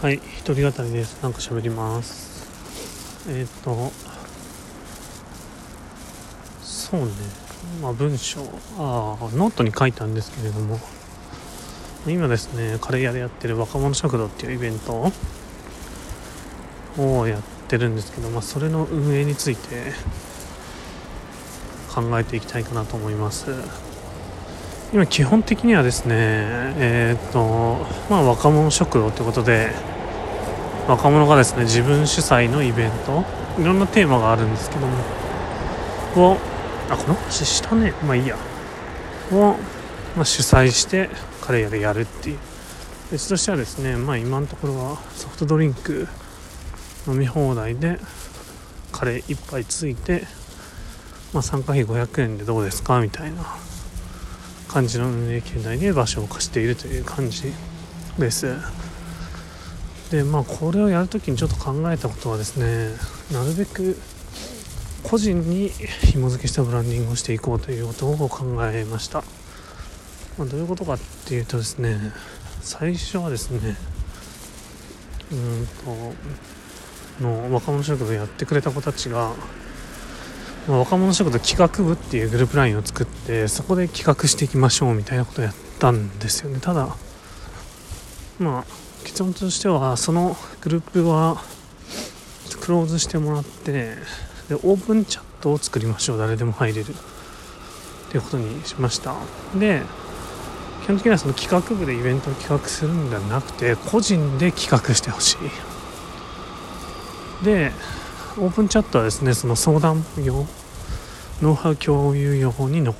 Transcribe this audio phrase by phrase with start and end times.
[0.00, 1.20] はい一人語りです。
[1.24, 2.46] なんか喋ります。
[3.28, 3.90] えっ、ー、と
[6.62, 7.08] そうね。
[7.82, 8.42] まあ文章。
[8.78, 10.78] ああノートに書いたんですけれども。
[12.06, 15.10] 今ですねカレー屋でやってる若者食堂っていうイベント
[16.96, 19.92] をやってるんですけど、まあ、それの運営について
[21.92, 23.50] 考えていきたいかなと思います。
[24.92, 29.70] 今基本的にはですねえっ、とまあ若者食堂ということで
[30.88, 33.24] 若者がですね自分主催のイベント
[33.60, 36.36] いろんなテーマがあるんですけどもを
[36.88, 37.92] あこの話したね。
[38.04, 38.36] まあいいや。
[39.30, 39.56] を、
[40.16, 41.10] まあ、主催して
[41.42, 42.38] カレー屋でやるっていう。
[43.12, 46.08] 別としてはですねまあ今のところはソフトドリンク
[47.06, 47.98] 飲み放題で
[48.92, 50.24] カレー1杯ついて、
[51.32, 53.56] まあ、参加費500円でどうですかみたいな
[54.68, 57.52] 感じの運営圏内で場所を貸しているという感じ
[58.18, 58.54] です。
[60.10, 62.94] でまあこれをやるときにちょっと考えたことはですね
[63.32, 63.96] なるべく
[65.02, 69.22] 個人に紐付けしたブランディングをしていこうということを考えました、
[70.38, 71.98] まあ、どういうことかっていうとですね
[72.62, 73.76] 最初はですね
[75.30, 75.66] うん
[77.20, 79.32] との若者食堂やってくれた子たちが
[80.68, 86.60] 若者食堂企画部っていうグループ LINE を作ってそこで企画していきましょうみたいなことをやったんですよね。
[86.60, 86.94] ただ
[88.38, 88.64] まあ
[89.04, 91.42] 結論としてはそのグループは
[92.60, 93.96] クローズしてもらって
[94.48, 96.18] でオープンチャットを作りましょう。
[96.18, 96.94] 誰でも入れる。
[98.08, 99.14] っていうことにしました。
[99.54, 99.82] で
[100.82, 105.36] 基本的にはその企画部でイベントを企画するんではなくて個人で企画してほし
[107.42, 107.44] い。
[107.44, 107.72] で
[108.38, 110.46] オープンチャットはですねその相談用
[111.42, 112.94] ノウハウ共有用にの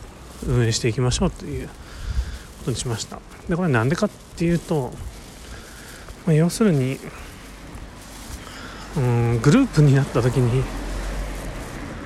[0.46, 1.74] 運営していきましょうというこ
[2.66, 3.20] とにしました。
[3.48, 4.92] でこれなんでかっていうと、
[6.26, 6.98] まあ、要するに
[8.96, 10.62] うんグループになった時に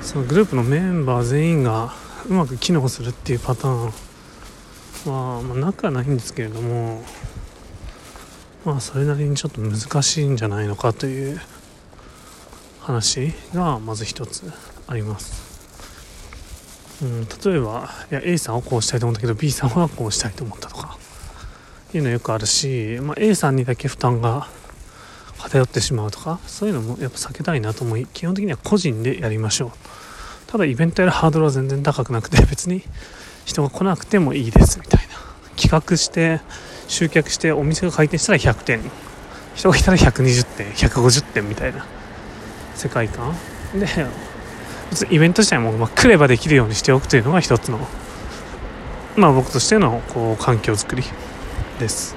[0.02, 1.92] そのグループのメンバー全員が
[2.28, 3.92] うまく機能するっていうパターン
[5.06, 7.02] は、まあ、なくはないんですけれども
[8.64, 11.40] まあそれなりにちょっと難しいんじゃないのかという
[12.82, 14.52] 話がまず一つ
[14.86, 15.52] あります。
[17.02, 20.96] うん、例えばいや A さんをこうしたいと思ったけど B さんはこうしたいと思ったとか
[21.94, 24.46] いうのよくあるし、まあ、A さんにだけ負担が
[25.38, 29.70] 偏ってしまうとかそういうのもやっぱ避けたいなと思い基本的には個人でやりましょう。
[30.46, 32.82] ただイベントやるハードルは全然高くなくて別に
[33.44, 35.14] 人が来なくてもいいですみたいな。
[35.56, 36.40] 企画して
[36.88, 38.80] 集客してお店が開店したら100点。
[39.54, 41.86] 人がいたら120点150点みたいな。
[42.74, 43.34] 世界観。
[43.74, 43.86] で
[45.10, 47.78] イベント自体も、ま、来ればできるようにしておくというのが一つの、
[49.16, 51.02] まあ、僕としてのこう環境づくり
[51.78, 52.14] です。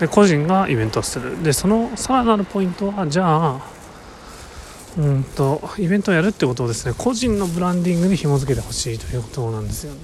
[0.00, 1.42] で個人がイベントをする。
[1.42, 3.60] でそのさらなるポイントはじゃあ
[4.98, 10.00] うんとイベントをやるってことをですね個人のブランディングに紐付けてほしいということなんですよね。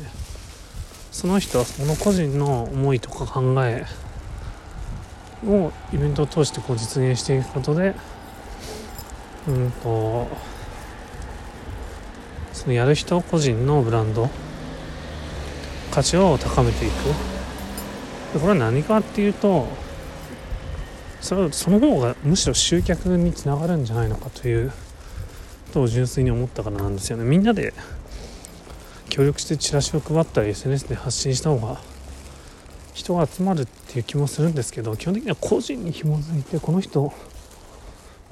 [1.10, 3.84] その人はその個人の思いとか考え
[5.46, 7.94] をイベントを通してこう実現していくことで
[9.48, 10.28] うんと
[12.52, 14.28] そのやる人個人のブランド
[15.90, 16.92] 価値を高めていく。
[18.34, 19.66] でこれは何かっていうと
[21.20, 24.74] それその方がむしろ集客につながるんじゃないのかというこ
[25.74, 27.24] とを純粋に思ったからなんですよね。
[27.24, 27.74] みんなで
[29.08, 31.78] 協力してチラシを配ったり SNS で発信した方が
[32.94, 37.12] 人が集まるっていう気もするんですけど基本的には個人に紐づいてこの人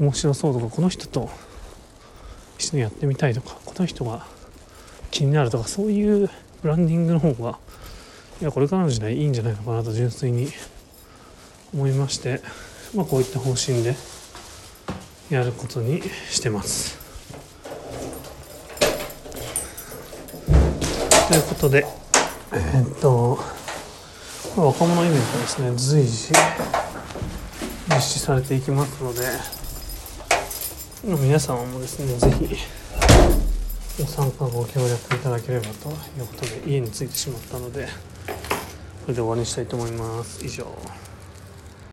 [0.01, 1.29] 面白そうとかこの人と
[2.59, 4.27] 一緒にやってみたいとかこの人が
[5.11, 6.31] 気になるとかそういう
[6.63, 7.59] ブランディングの方が
[8.41, 10.49] いやこれからの時代いいんじゃないのかなと純粋に
[11.75, 12.41] 思いまして、
[12.95, 13.95] まあ、こういった方針で
[15.29, 16.01] やることに
[16.31, 16.99] してます。
[21.29, 21.87] ということで
[22.53, 23.39] えー、っと
[24.57, 26.33] 若者イベントですね随時
[27.89, 29.60] 実施されていきますので
[31.03, 32.57] 皆様もですね是非
[34.03, 37.93] ご参加ご協力いただければということで家に着いてしまったのでこ
[39.09, 40.45] れで終わりにしたいと思います。
[40.45, 40.67] 以上。